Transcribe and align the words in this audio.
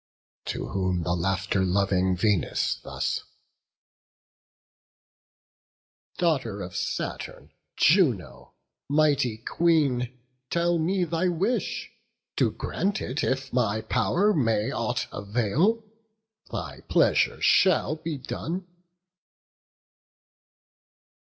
To 0.45 0.69
whom 0.69 1.03
the 1.03 1.13
laughter 1.13 1.63
loving 1.63 2.17
Venus 2.17 2.73
thus: 2.83 3.23
"Daughter 6.17 6.63
of 6.63 6.75
Saturn, 6.75 7.51
Juno, 7.77 8.55
mighty 8.89 9.37
Queen, 9.37 10.11
Tell 10.49 10.79
me 10.79 11.03
thy 11.03 11.27
wish; 11.27 11.91
to 12.37 12.49
grant 12.49 12.99
it 12.99 13.23
if 13.23 13.53
my 13.53 13.81
pow'r 13.81 14.33
May 14.33 14.71
aught 14.71 15.05
avail, 15.11 15.83
thy 16.51 16.81
pleasure 16.89 17.39
shall 17.39 17.95
be 17.97 18.17
done." 18.17 18.65